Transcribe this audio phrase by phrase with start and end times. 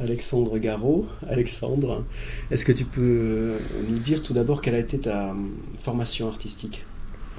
[0.00, 1.06] Alexandre Garot.
[1.26, 2.04] Alexandre,
[2.50, 3.54] est-ce que tu peux
[3.88, 5.34] nous dire tout d'abord quelle a été ta
[5.76, 6.84] formation artistique?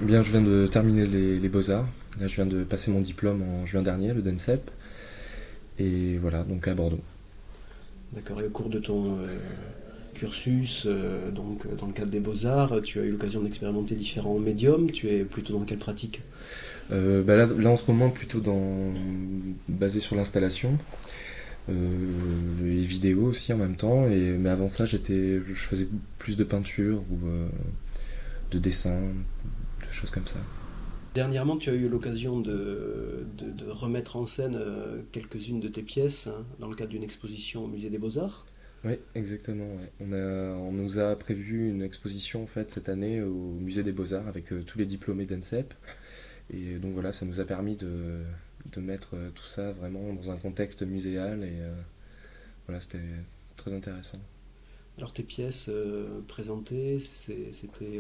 [0.02, 1.88] Eh Bien, je viens de terminer les, Beaux-Arts.
[2.20, 4.72] Là, je viens de passer mon diplôme en juin dernier, le DENSEP.
[5.78, 7.00] Et voilà, donc à Bordeaux.
[8.14, 9.38] D'accord, et au cours de ton euh,
[10.16, 14.92] cursus, euh, donc dans le cadre des beaux-arts, tu as eu l'occasion d'expérimenter différents médiums.
[14.92, 16.22] Tu es plutôt dans quelle pratique?
[16.92, 18.94] Euh, bah là, là, en ce moment, plutôt dans
[19.70, 20.78] basé sur l'installation.
[21.70, 24.08] Euh, et vidéo aussi en même temps.
[24.08, 27.48] Et, mais avant ça, j'étais, je faisais plus de peinture ou euh,
[28.52, 30.40] de dessin, de choses comme ça.
[31.16, 36.28] Dernièrement, tu as eu l'occasion de, de, remettre en scène euh, quelques-unes de tes pièces
[36.28, 38.46] hein, dans le cadre d'une exposition au Musée des Beaux-Arts.
[38.86, 39.68] Oui, exactement.
[40.00, 43.92] On, a, on nous a prévu une exposition en fait cette année au Musée des
[43.92, 45.74] Beaux-Arts avec tous les diplômés d'ENSEP.
[46.52, 48.24] Et donc voilà, ça nous a permis de,
[48.72, 51.74] de mettre euh, tout ça vraiment dans un contexte muséal et euh,
[52.68, 53.00] voilà, c'était
[53.56, 54.20] très intéressant.
[54.98, 58.00] Alors tes pièces euh, présentées, c'était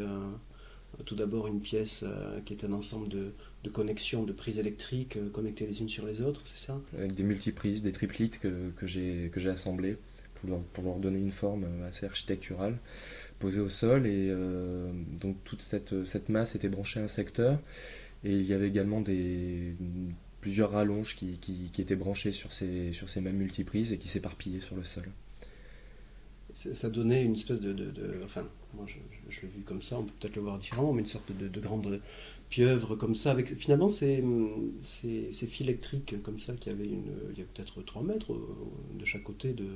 [1.05, 2.03] tout d'abord une pièce
[2.45, 3.31] qui est un ensemble de,
[3.63, 6.81] de connexions, de prises électriques connectées les unes sur les autres, c'est ça?
[6.97, 9.97] Avec des multiprises, des triplites que, que j'ai assemblées
[10.35, 12.77] pour leur, pour leur, donner une forme assez architecturale,
[13.37, 14.07] posée au sol.
[14.07, 14.33] Et
[15.21, 17.59] donc toute cette, cette masse était branchée à un secteur.
[18.23, 19.75] Et il y avait également des,
[20.41, 24.61] plusieurs rallonges qui, qui, étaient branchées sur ces, sur ces mêmes multiprises et qui s'éparpillaient
[24.61, 25.09] sur le sol.
[26.53, 27.71] Ça donnait une espèce de.
[27.71, 28.95] de, enfin, moi je,
[29.29, 31.47] je, l'ai vu comme ça, on peut peut-être le voir différemment, mais une sorte de,
[31.47, 32.01] de grande
[32.49, 34.23] pieuvre comme ça, avec finalement ces,
[34.81, 37.13] ces, ces fils électriques comme ça qui avaient une.
[37.31, 38.57] Il y a peut-être 3 mètres euh,
[38.97, 39.67] de chaque côté de,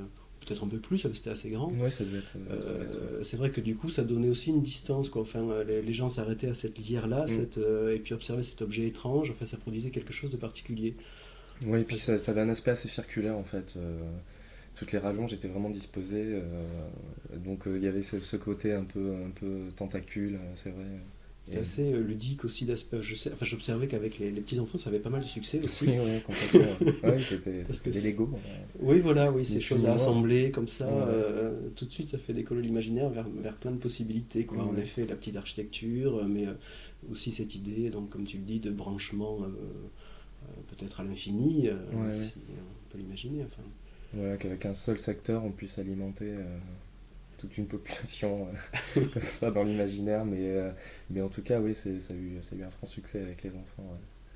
[0.45, 1.71] peut-être un peu plus, c'était assez grand.
[1.71, 2.35] Ouais, ça devait être.
[2.49, 5.09] Euh, c'est vrai que du coup, ça donnait aussi une distance.
[5.09, 5.21] Quoi.
[5.21, 7.27] Enfin, euh, les, gens s'arrêtaient à cette lisière-là, mm.
[7.27, 9.31] cette, euh, et puis observaient cet objet étrange.
[9.31, 10.95] Enfin, ça produisait quelque chose de particulier.
[11.65, 13.77] Oui, et puis ça, ça, avait un aspect assez circulaire en fait.
[14.75, 16.41] toutes les rallonges étaient vraiment disposées,
[17.45, 20.85] donc il y avait ce, ce, côté un peu, un peu tentacule, c'est vrai.
[21.45, 23.01] C'est assez euh, ludique aussi d'aspect.
[23.01, 25.85] Je sais, enfin, j'observais qu'avec les, petits enfants, ça avait pas mal de succès aussi.
[25.85, 27.17] Oui, oui complètement.
[27.19, 28.29] c'était des Lego.
[28.79, 32.33] Oui, voilà, oui, ces choses à assembler comme ça, euh, tout de suite, ça fait
[32.33, 34.45] décoller l'imaginaire vers, vers, plein de possibilités.
[34.45, 34.63] Quoi.
[34.63, 36.53] En effet, la petite architecture, mais euh,
[37.11, 39.39] aussi cette idée, donc comme tu le dis, de branchement
[40.69, 41.69] peut-être à l'infini,
[42.09, 43.43] si on peut l'imaginer.
[43.43, 43.63] Enfin.
[44.13, 46.31] Voilà, qu'avec un seul secteur, on puisse alimenter
[47.43, 48.47] toute une population
[48.97, 50.71] euh, comme ça dans l'imaginaire, mais, euh,
[51.09, 53.43] mais en tout cas, oui, ça a, eu, ça a eu un franc succès avec
[53.43, 53.93] les enfants.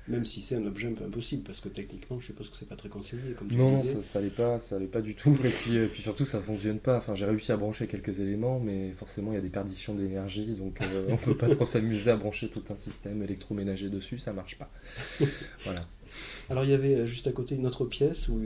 [0.08, 2.68] Même si c'est un objet un peu impossible, parce que techniquement, je suppose que c'est
[2.68, 3.32] pas très conseillé.
[3.38, 5.34] Comme tu non, ça, ça allait pas, ça allait pas du tout.
[5.44, 6.98] Et puis, puis surtout, ça fonctionne pas.
[6.98, 10.54] Enfin, j'ai réussi à brancher quelques éléments, mais forcément, il y a des perditions d'énergie,
[10.54, 14.32] donc euh, on peut pas trop s'amuser à brancher tout un système électroménager dessus, ça
[14.32, 14.70] marche pas.
[15.64, 15.86] voilà.
[16.50, 18.40] Alors il y avait euh, juste à côté une autre pièce où,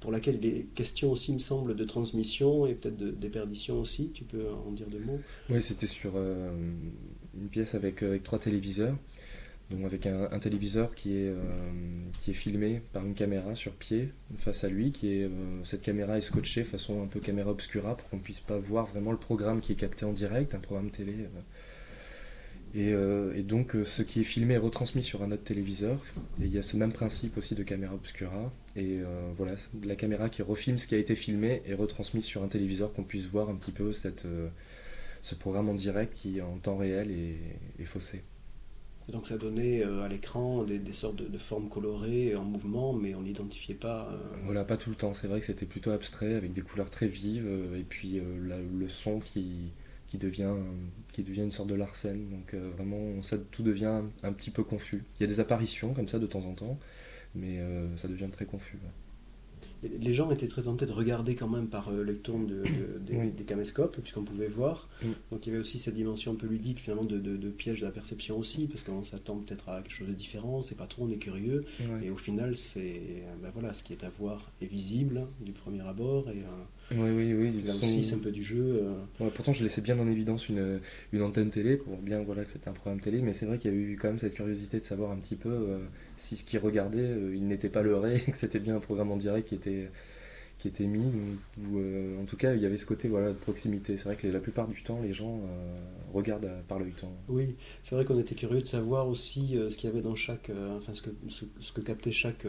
[0.00, 4.10] pour laquelle il est question aussi, me semble, de transmission et peut-être de déperdition aussi.
[4.12, 5.20] Tu peux en dire deux mots?
[5.48, 6.50] Oui, c'était sur euh,
[7.34, 8.96] une pièce avec, trois téléviseurs.
[9.70, 11.36] Donc avec un, téléviseur qui est, euh,
[12.18, 14.08] qui est filmé par une caméra sur pied
[14.38, 15.30] face à lui, qui est
[15.62, 19.12] cette caméra est scotchée façon un peu caméra obscura pour qu'on puisse pas voir vraiment
[19.12, 21.14] le programme qui est capté en direct, un programme télé
[22.76, 25.98] euh, et, donc euh, ce qui est filmé est retransmis sur un autre téléviseur.
[26.40, 28.52] Et il y a ce même principe aussi de caméra obscura.
[28.76, 29.54] Et euh, voilà,
[29.84, 33.04] la caméra qui refilme ce qui a été filmé est retransmise sur un téléviseur qu'on
[33.04, 34.24] puisse voir un petit peu cette,
[35.22, 38.22] ce programme en direct qui en temps réel est, faussé.
[39.08, 43.74] donc ça donnait à l'écran des, sortes de, formes colorées en mouvement, mais on n'identifiait
[43.74, 44.16] pas.
[44.44, 45.14] Voilà, pas tout le temps.
[45.14, 49.18] C'est vrai que c'était plutôt abstrait, avec des couleurs très vives, et puis le son
[49.18, 49.72] qui,
[50.10, 50.52] qui devient,
[51.12, 52.28] qui devient une sorte de Larsen.
[52.28, 55.04] Donc euh, vraiment, ça, tout devient un, petit peu confus.
[55.18, 56.78] Il y a des apparitions comme ça de temps en temps,
[57.34, 58.78] mais euh, ça devient très confus
[59.82, 62.64] les gens étaient très tentés de regarder quand même par euh, le tourne de,
[63.36, 64.88] des caméscopes, puisqu'on pouvait voir.
[65.02, 65.06] Mm.
[65.30, 67.90] Donc il y avait aussi cette dimension un peu ludique, finalement, de, piège de la
[67.90, 71.10] perception aussi, parce qu'on s'attend peut-être à quelque chose de différent, c'est pas trop, on
[71.10, 71.64] est curieux.
[72.02, 75.80] Et au final, c'est ben voilà, ce qui est à voir est visible du premier
[75.80, 76.28] abord.
[76.30, 76.42] Et,
[76.92, 77.62] oui, oui, oui.
[77.66, 78.82] Là aussi, c'est un peu du jeu.
[79.20, 79.30] Euh.
[79.34, 80.80] pourtant, je laissais bien en évidence une,
[81.12, 83.72] une antenne télé pour bien voilà, que c'était un programme télé, mais c'est vrai qu'il
[83.72, 85.78] y a eu quand même cette curiosité de savoir un petit peu
[86.16, 89.48] si ce qu'ils regardaient, il n'était pas leurré, que c'était bien un programme en direct
[89.48, 89.88] qui était
[90.60, 91.10] qui était mis,
[91.58, 93.96] ou euh, en tout cas il y avait ce côté voilà, de proximité.
[93.96, 95.80] C'est vrai que la plupart du temps les gens euh,
[96.12, 97.12] regardent par l'œil temps.
[97.28, 100.14] Oui, c'est vrai qu'on était curieux de savoir aussi euh, ce qu'il y avait dans
[100.14, 102.46] chaque, enfin ce que, ce, que captait chaque,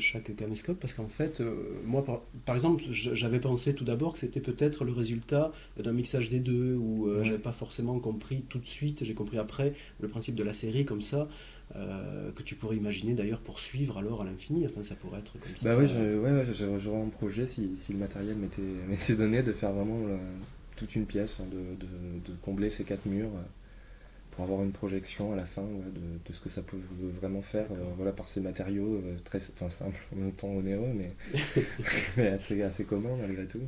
[0.00, 1.40] chaque caméscope, parce qu'en fait,
[1.84, 6.28] moi par, par exemple, j'avais pensé tout d'abord que c'était peut-être le résultat d'un mixage
[6.28, 10.34] des deux, où j'avais pas forcément compris tout de suite, j'ai compris après le principe
[10.34, 11.28] de la série comme ça.
[11.74, 14.66] Que tu pourrais imaginer d'ailleurs poursuivre alors à l'infini.
[14.66, 15.74] Enfin, ça pourrait être comme ça.
[15.74, 20.18] Bah oui, ouais, j'aurais un projet si, si le matériel m'était donné de faire vraiment
[20.76, 23.30] toute une pièce, de, de, combler ces quatre murs
[24.30, 26.78] pour avoir une projection à la fin de, ce que ça peut
[27.20, 27.66] vraiment faire
[27.96, 31.12] voilà, par ces matériaux très enfin, simples, en même temps onéreux, mais,
[32.16, 33.62] mais assez, assez communs malgré tout.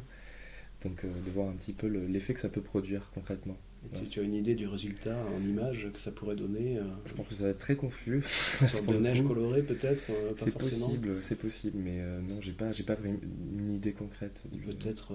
[0.82, 3.56] Donc de voir un petit peu l'effet que ça peut produire concrètement.
[4.02, 7.14] Et tu as une idée du résultat en image que ça pourrait donner euh, Je
[7.14, 8.22] pense que ça va être très confus.
[8.68, 12.72] Sur de neige colorée peut-être euh, C'est possible, c'est possible, mais euh, non, j'ai pas,
[12.72, 14.42] j'ai pas une idée concrète.
[14.64, 15.14] Peut-être,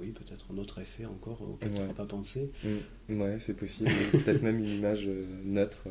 [0.00, 2.50] oui, peut-être un autre effet encore auquel tu n'auras pas pensé.
[2.62, 3.20] Mm.
[3.20, 3.90] Ouais, c'est possible.
[4.12, 5.08] peut-être même une image
[5.44, 5.88] neutre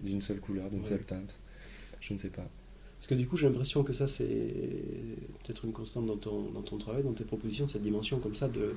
[0.00, 1.36] d'une seule couleur, d'une seule teinte.
[2.00, 2.48] Je ne sais pas.
[3.04, 4.24] Parce que du coup, j'ai l'impression que ça, c'est
[5.44, 8.48] peut-être une constante dans ton, dans ton travail, dans tes propositions, cette dimension comme ça
[8.48, 8.76] de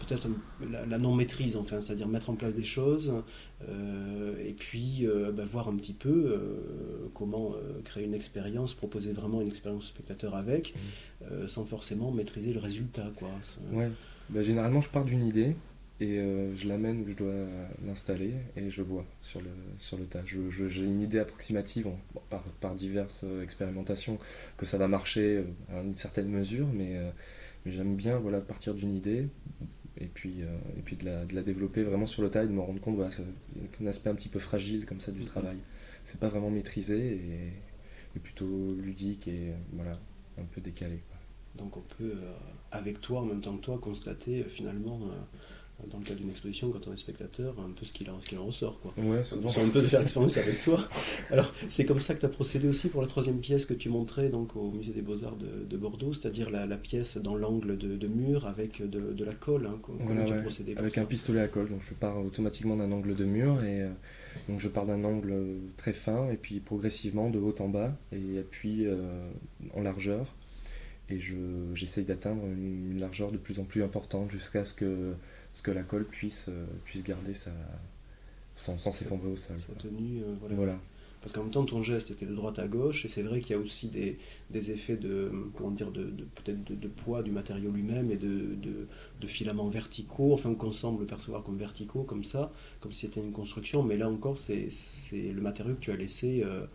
[0.00, 0.26] peut-être
[0.68, 3.14] la, non-maîtrise, enfin, c'est-à-dire mettre en place des choses
[3.68, 7.54] euh, et puis euh, bah, voir un petit peu euh, comment
[7.84, 11.46] créer une expérience, proposer vraiment une expérience spectateur avec, mmh.
[11.46, 13.12] sans forcément maîtriser le résultat.
[13.16, 13.30] Quoi.
[13.72, 13.92] Ouais.
[14.28, 15.54] Bah, généralement, je pars d'une idée
[16.00, 17.46] et euh, je l'amène où je dois
[17.84, 20.22] l'installer et je vois sur le, sur le tas.
[20.26, 21.88] J'ai une idée approximative
[22.28, 24.18] par, par, diverses euh, expérimentations
[24.56, 26.98] que ça va marcher euh, à une certaine mesure, mais,
[27.64, 29.28] mais j'aime bien voilà, partir d'une idée
[29.98, 32.52] et puis, et puis de, la, de la développer vraiment sur le tas et de
[32.52, 33.10] me rendre compte voilà,
[33.80, 35.26] un aspect un petit peu fragile comme ça du mm-hmm.
[35.26, 35.58] travail.
[36.04, 37.14] C'est pas vraiment maîtrisé
[38.14, 39.98] et, plutôt ludique et voilà,
[40.38, 41.00] un peu décalé.
[41.54, 42.14] Donc on peut,
[42.70, 45.00] avec toi, en même temps que toi, constater finalement
[45.90, 48.46] dans le cas d'une exposition, quand on est spectateur, un peu ce qu'il en, en,
[48.46, 48.80] ressort.
[48.80, 48.94] Quoi.
[48.98, 50.88] Ouais, on peut faire l'expérience avec toi.
[51.30, 53.88] Alors, c'est comme ça que tu as procédé aussi pour la troisième pièce que tu
[53.88, 58.46] montrais donc, au Musée des Beaux-Arts de, Bordeaux, c'est-à-dire la, pièce dans l'angle de, mur
[58.46, 59.66] avec de, la colle.
[59.66, 59.80] Hein,
[60.76, 61.68] avec un pistolet à colle.
[61.68, 63.90] Donc, je pars automatiquement d'un angle de mur et euh,
[64.48, 65.34] donc je pars d'un angle
[65.76, 69.28] très fin et puis progressivement de haut en bas et puis euh,
[69.74, 70.34] en largeur.
[71.10, 71.20] Et
[71.74, 75.14] j'essaye d'atteindre une largeur de plus en plus importante jusqu'à ce que
[75.52, 77.50] ce que la colle puisse, euh, puisse garder sa,
[78.56, 79.56] sans, s'effondrer au sol.
[79.58, 80.78] Sa tenue, euh, voilà.
[81.22, 83.54] Parce qu'en même temps, ton geste était de droite à gauche, et c'est vrai qu'il
[83.54, 84.18] y a aussi des,
[84.50, 86.02] des, effets de, comment dire, de,
[86.34, 88.56] peut-être de, poids du matériau lui-même et de,
[89.20, 93.30] de, filaments verticaux, enfin qu'on semble percevoir comme verticaux, comme ça, comme si c'était une
[93.30, 93.84] construction.
[93.84, 94.68] Mais là encore, c'est
[95.12, 96.66] le matériau que tu as laissé euh,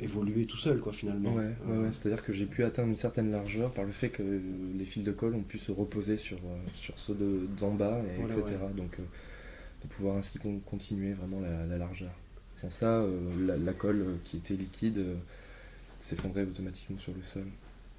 [0.00, 1.34] évoluer tout seul, quoi, finalement.
[1.34, 4.84] Ouais, ouais, c'est-à-dire que j'ai pu atteindre une certaine largeur par le fait que les
[4.84, 7.16] fils de colle ont pu se reposer sur, euh, sur ceux
[7.58, 8.42] d'en bas, et etc.
[8.76, 9.02] Donc, euh,
[9.82, 12.10] de pouvoir ainsi continuer vraiment la, largeur.
[12.56, 13.04] Sans ça,
[13.38, 15.04] la, colle qui était liquide
[16.00, 17.46] s'effondrait automatiquement sur le sol.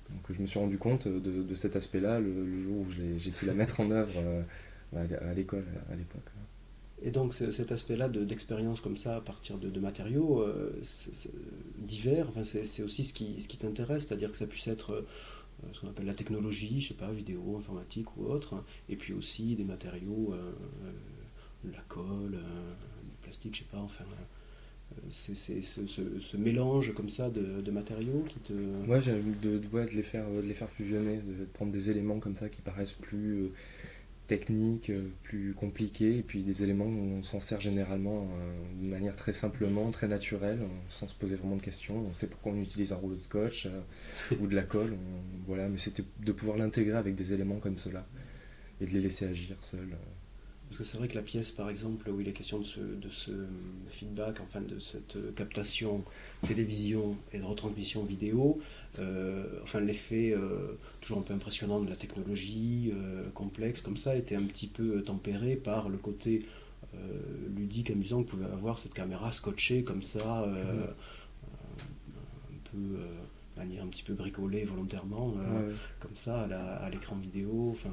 [0.10, 3.54] Donc je me suis rendu compte de, cet aspect-là le, jour où j'ai pu la
[3.54, 4.20] mettre en œuvre
[4.94, 6.28] à l'école à l'époque.
[7.02, 10.72] Et donc cet aspect-là d'expérience comme ça à partir de, matériaux euh,
[11.78, 15.02] divers, enfin, c'est aussi ce qui, ce qui t'intéresse, c'est-à-dire que ça puisse être euh,
[15.74, 19.56] ce qu'on appelle la technologie, je sais pas, vidéo, informatique ou autre, et puis aussi
[19.56, 20.52] des matériaux, euh,
[21.72, 24.06] la colle, le plastique, je sais pas, enfin
[25.12, 28.54] c'est ce, ce, mélange comme ça de, matériaux qui te.
[28.88, 29.62] Ouais, j'aime de,
[29.94, 33.52] les faire, de les faire fusionner, de prendre des éléments comme ça qui paraissent plus
[34.30, 38.88] techniques euh, plus compliquées, et puis des éléments où on s'en sert généralement euh, de
[38.88, 40.60] manière très simplement, très naturelle,
[40.90, 42.06] sans se poser vraiment de questions.
[42.08, 43.82] On sait pourquoi on utilise un rouleau de scotch euh,
[44.40, 44.96] ou de la colle,
[45.48, 48.06] voilà, mais c'était de pouvoir l'intégrer avec des éléments comme cela
[48.80, 49.98] et de les laisser agir seuls.
[50.70, 52.80] Parce que c'est vrai que la pièce, par exemple, où il est question de ce,
[52.80, 53.32] de ce
[53.90, 56.04] feedback, enfin de cette captation
[56.48, 58.60] télévision et de retransmission vidéo,
[59.00, 64.16] euh, enfin l'effet euh, toujours un peu impressionnant de la technologie euh, complexe comme ça
[64.16, 66.46] était un petit peu tempéré par le côté
[67.56, 71.50] ludique, amusant que pouvait avoir cette caméra scotchée comme ça, mm-hmm.
[72.50, 75.36] un peu de manière un petit peu bricolée volontairement,
[76.00, 77.76] comme ça à l'écran vidéo.
[77.76, 77.92] Enfin,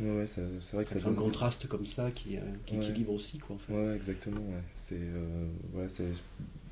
[0.00, 0.40] Ouais, c'est
[0.72, 2.40] vrai que ça, un contraste comme ça qui, euh,
[2.72, 3.38] équilibre aussi.
[3.38, 4.46] Quoi, en Ouais, exactement.
[4.76, 5.46] C'est, euh,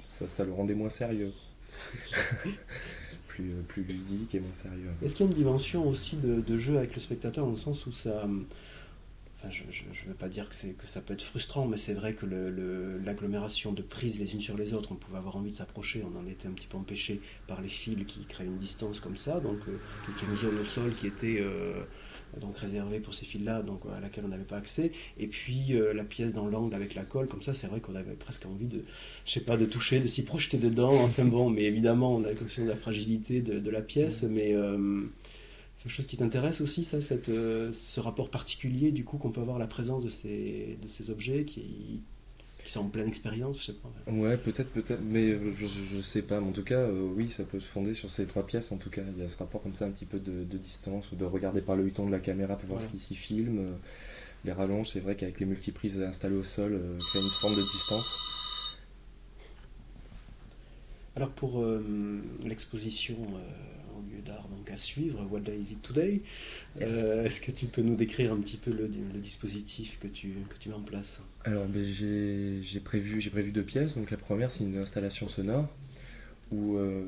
[0.03, 1.33] ça, ça, le rendait moins sérieux.
[3.29, 4.91] plus, euh, plus ludique et moins sérieux.
[5.03, 7.87] Est-ce qu'il y a une dimension aussi de, jeu avec le spectateur dans le sens
[7.87, 8.27] où ça.
[9.39, 12.15] Enfin, je ne veux pas dire que, que ça peut être frustrant, mais c'est vrai
[12.15, 12.27] que
[13.05, 16.19] l'agglomération de prises les unes sur les autres, on pouvait avoir envie de s'approcher, on
[16.19, 19.39] en était un petit peu empêché par les fils qui créent une distance comme ça,
[19.39, 19.61] donc
[20.03, 21.41] toute une zone au sol qui était
[22.37, 24.93] donc réservée pour ces fils-là, donc à laquelle on n'avait pas accès.
[25.19, 27.95] Et puis euh, la pièce dans l'angle avec la colle, comme ça, c'est vrai qu'on
[27.95, 28.85] avait presque envie de,
[29.25, 30.95] je sais pas, de toucher, de s'y projeter dedans.
[31.05, 35.03] Enfin bon, mais évidemment, on a conscience de la fragilité de, la pièce, mais euh,
[35.79, 39.31] c'est quelque chose qui t'intéresse aussi, ça, cette, euh, ce rapport particulier du coup qu'on
[39.31, 42.01] peut avoir à la présence de ces, de ces objets qui
[42.65, 44.13] qui sont en pleine expérience, je sais pas.
[44.13, 46.39] Ouais, peut-être, peut-être, mais je, ne sais pas.
[46.41, 48.73] Mais en tout cas, oui, ça peut se fonder sur ces trois pièces.
[48.73, 51.11] En tout cas, il y a ce rapport comme ça, un petit peu de, distance,
[51.13, 53.79] ou de regarder par le huton de la caméra pour voir ce qui s'y filme.
[54.45, 58.29] Les rallonges, c'est vrai qu'avec les multiprises installées au sol, créent une forme de distance.
[61.19, 61.83] Alors pour euh,
[62.45, 63.39] l'exposition euh,
[64.29, 66.21] d'art donc à suivre, What Day Is It Today,
[66.81, 70.59] euh, est-ce que tu peux nous décrire un petit peu le, dispositif que tu, que
[70.59, 71.21] tu mets en place?
[71.45, 73.97] Alors ben, j'ai prévu, prévu deux pièces.
[73.97, 75.69] Donc la première c'est une installation sonore
[76.51, 77.03] où, euh,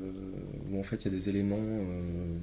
[0.69, 2.37] où, en fait il y a des éléments, euh,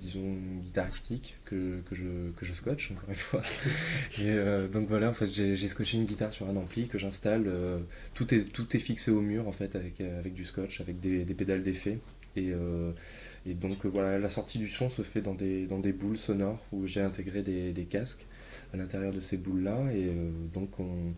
[0.00, 3.42] disons, guitaristiques que, que, je, que je scotche, encore une fois.
[4.18, 4.36] Et
[4.72, 7.50] donc voilà, en fait j'ai scotché une guitare sur un ampli que j'installe.
[8.14, 11.24] tout, est, tout est fixé au mur en fait avec, avec du scotch, avec des,
[11.24, 11.98] des pédales d'effet.
[12.36, 12.52] Et,
[13.46, 17.00] et, donc voilà, la sortie du son se fait dans des, boules sonores où j'ai
[17.00, 18.26] intégré des, casques
[18.72, 19.78] à l'intérieur de ces boules là.
[19.92, 20.10] Et
[20.54, 21.14] donc on,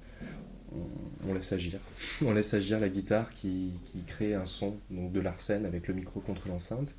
[1.35, 1.81] laisse agir.
[2.25, 3.73] On laisse agir la guitare qui,
[4.07, 6.95] crée un son, de l'arsène avec le micro contre l'enceinte,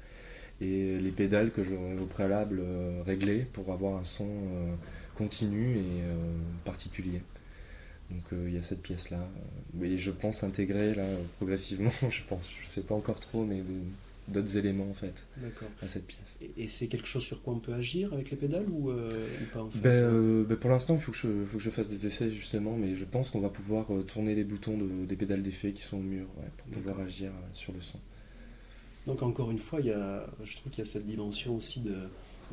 [0.61, 4.73] et les pédales que j'aurais au préalable euh, réglées pour avoir un son euh,
[5.15, 6.15] continu et euh,
[6.63, 7.21] particulier.
[8.09, 9.27] Donc il y a cette pièce là.
[9.81, 11.05] Et je pense intégrer là
[11.37, 13.63] progressivement, je pense, je sais pas encore trop, mais
[14.27, 15.27] d'autres éléments en fait
[15.81, 16.19] à cette pièce.
[16.57, 19.09] Et, c'est quelque chose sur quoi on peut agir avec les pédales ou, euh,
[19.53, 21.69] pas en fait ben, euh, ben, Pour l'instant, il faut, que je, faut que je
[21.69, 25.15] fasse des essais justement, mais je pense qu'on va pouvoir euh, tourner les boutons des
[25.15, 27.99] pédales d'effet qui sont au mur pour pouvoir agir sur le son.
[29.07, 31.81] Donc encore une fois, il y a, je trouve qu'il y a cette dimension aussi
[31.81, 31.95] de,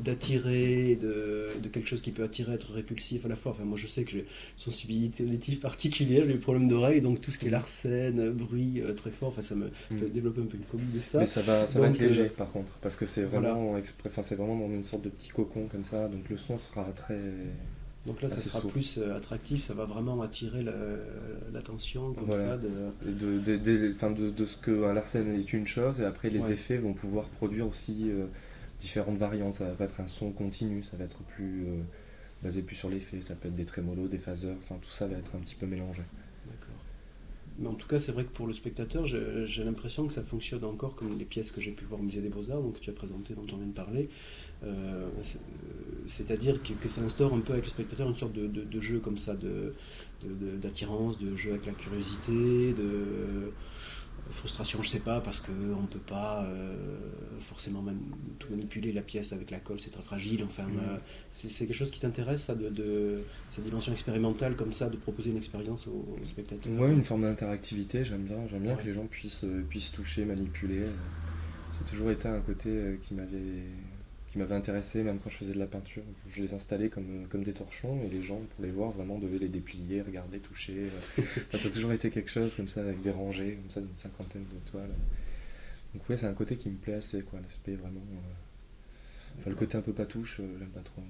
[0.03, 3.51] d'attirer, de, de, quelque chose qui peut attirer, être répulsif à la fois.
[3.51, 4.25] Enfin, moi, je sais que j'ai une
[4.57, 8.93] sensibilité auditive particulière, j'ai des problèmes d'oreille, donc tout ce qui est l'arsène, bruit euh,
[8.93, 10.09] très fort, enfin, ça me mm.
[10.09, 11.19] développe un peu une phobie de ça.
[11.19, 13.75] Mais ça va, ça va être léger, euh, par contre, parce que c'est vraiment,
[14.23, 17.19] c'est vraiment dans une sorte de petit cocon comme ça, donc le son sera très.
[18.07, 20.65] Donc là, ça sera plus euh, attractif, ça va vraiment attirer
[21.53, 22.57] l'attention comme ça.
[22.57, 22.69] De...
[23.05, 27.25] De, de, de, ce que l'arsène est une chose, et après les effets vont pouvoir
[27.25, 28.09] produire aussi
[28.81, 29.55] différentes variantes.
[29.55, 31.81] Ça va être un son continu, ça va être plus euh,
[32.43, 33.21] basé plus sur l'effet.
[33.21, 35.65] Ça peut être des trémolos, des phaseurs, enfin tout ça va être un petit peu
[35.65, 36.01] mélangé.
[36.45, 36.81] D'accord.
[37.59, 40.63] Mais en tout cas, c'est vrai que pour le spectateur, j'ai l'impression que ça fonctionne
[40.63, 42.89] encore comme les pièces que j'ai pu voir au Musée des Beaux-Arts, donc que tu
[42.89, 44.09] as présenté, dont on vient de parler.
[44.63, 45.09] Euh,
[46.07, 49.35] c'est-à-dire que, ça instaure un peu avec le spectateur une sorte de, jeu comme ça,
[50.61, 53.51] d'attirance, de, jeu avec la curiosité, de
[54.31, 56.75] frustration, je sais pas, parce qu'on ne peut pas euh,
[57.41, 57.83] forcément
[58.39, 60.43] tout manipuler la pièce avec la colle, c'est très fragile.
[60.43, 60.79] Enfin, mm.
[60.79, 60.97] euh,
[61.29, 65.37] c'est quelque chose qui t'intéresse, ça, de, cette dimension expérimentale comme ça, de proposer une
[65.37, 66.73] expérience aux, spectateurs?
[66.77, 68.47] Oui, une forme d'interactivité, j'aime bien.
[68.49, 70.87] J'aime bien que les gens puissent, euh, puissent toucher, manipuler.
[71.77, 73.63] C'est toujours été un côté qui m'avait
[74.31, 76.03] qui m'avait intéressé, même quand je faisais de la peinture.
[76.29, 79.39] Je les installais comme, comme des torchons et les gens, pour les voir, vraiment devaient
[79.39, 80.87] les déplier, regarder, toucher.
[81.51, 84.45] ça a toujours été quelque chose comme ça, avec des rangées, comme ça, d'une cinquantaine
[84.45, 84.93] de toiles.
[85.93, 87.99] Donc, ouais, c'est un côté qui me plaît assez, quoi, l'aspect vraiment.
[87.99, 91.03] Euh, enfin, le côté un peu patouche, euh, j'aime pas trop.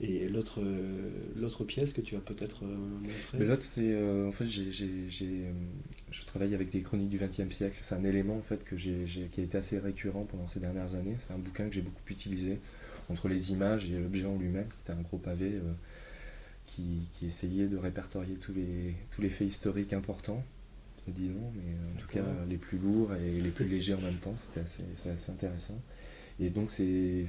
[0.00, 3.92] Et l'autre, euh, l'autre pièce que tu as peut-être euh, montré L'autre, c'est.
[3.92, 7.76] Euh, en fait, j'ai, je travaille avec des chroniques du XXe siècle.
[7.82, 10.94] C'est un élément en fait, que j'ai, qui a été assez récurrent pendant ces dernières
[10.94, 11.16] années.
[11.18, 12.60] C'est un bouquin que j'ai beaucoup utilisé
[13.10, 15.54] entre les images et l'objet en lui-même, qui était un gros pavé
[16.66, 20.44] qui, qui, essayait de répertorier tous les, tous les faits historiques importants,
[21.08, 24.34] disons, mais en tout cas les plus lourds et les plus légers en même temps.
[24.46, 25.80] C'était assez, assez intéressant.
[26.40, 27.26] Et donc j'ai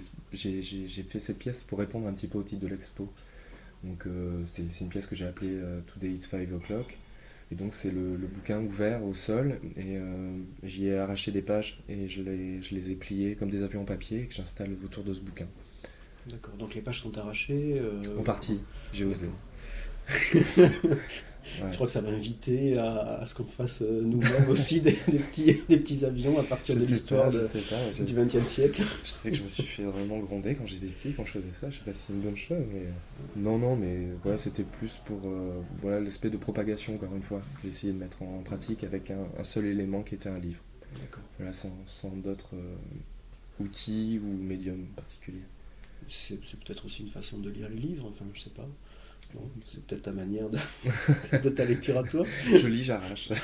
[1.10, 3.12] fait cette pièce pour répondre un petit peu au titre de l'expo.
[3.84, 6.98] Donc euh, c'est une pièce que j'ai appelée euh, Today it's 5 o'clock.
[7.52, 11.82] Et donc c'est le, bouquin ouvert au sol et euh, j'y ai arraché des pages
[11.90, 15.04] et je les, je les ai pliées comme des avions en papier que j'installe autour
[15.04, 15.48] de ce bouquin.
[16.28, 17.82] D'accord, donc les pages sont arrachées
[18.20, 18.60] En partie,
[18.94, 19.30] j'ai osé.
[21.44, 25.58] Je crois que ça va inviter à, ce qu'on fasse euh, nous-mêmes aussi des, petits,
[25.68, 28.84] des petits avions à partir de l'histoire du XXe siècle.
[29.04, 31.52] Je sais que je me suis fait vraiment gronder quand j'étais petit, quand je faisais
[31.60, 31.70] ça.
[31.70, 32.92] Je sais pas si c'est une bonne chose, mais euh,
[33.36, 37.42] non, non, mais voilà, c'était plus pour euh, voilà l'aspect de propagation encore une fois.
[37.64, 40.62] J'ai essayé de mettre en pratique avec un, seul élément qui était un livre.
[41.38, 42.56] Voilà, sans, sans d'autres
[43.60, 45.44] outils ou médiums particuliers.
[46.10, 48.68] C'est peut-être aussi une façon de lire les livres, enfin, je sais pas.
[49.66, 50.58] C'est peut-être ta manière de.
[51.24, 52.26] c'est peut-être ta lecture à toi.
[52.46, 53.30] Je lis, j'arrache.